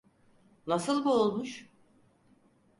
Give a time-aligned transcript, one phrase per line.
[0.67, 1.67] Nasıl boğulmuş?